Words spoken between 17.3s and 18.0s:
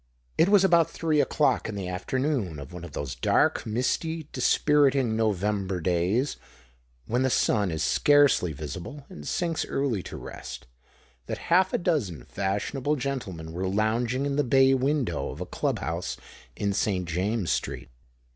Street.